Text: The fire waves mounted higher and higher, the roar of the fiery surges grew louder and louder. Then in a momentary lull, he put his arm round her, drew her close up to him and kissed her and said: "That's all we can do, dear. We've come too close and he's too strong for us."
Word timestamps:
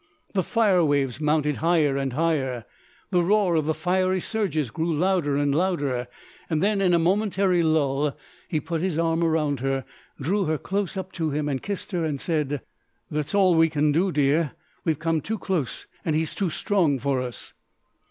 The 0.33 0.41
fire 0.41 0.83
waves 0.83 1.21
mounted 1.21 1.57
higher 1.57 1.95
and 1.95 2.13
higher, 2.13 2.65
the 3.11 3.21
roar 3.23 3.53
of 3.53 3.67
the 3.67 3.73
fiery 3.75 4.19
surges 4.19 4.71
grew 4.71 4.91
louder 4.91 5.37
and 5.37 5.53
louder. 5.53 6.07
Then 6.49 6.81
in 6.81 6.95
a 6.95 6.97
momentary 6.97 7.61
lull, 7.61 8.17
he 8.47 8.59
put 8.59 8.81
his 8.81 8.97
arm 8.97 9.23
round 9.23 9.59
her, 9.59 9.85
drew 10.19 10.45
her 10.45 10.57
close 10.57 10.97
up 10.97 11.11
to 11.11 11.29
him 11.29 11.47
and 11.47 11.61
kissed 11.61 11.91
her 11.91 12.03
and 12.03 12.19
said: 12.19 12.61
"That's 13.11 13.35
all 13.35 13.53
we 13.53 13.69
can 13.69 13.91
do, 13.91 14.11
dear. 14.11 14.53
We've 14.83 14.97
come 14.97 15.21
too 15.21 15.37
close 15.37 15.85
and 16.03 16.15
he's 16.15 16.33
too 16.33 16.49
strong 16.49 16.97
for 16.97 17.21
us." 17.21 17.53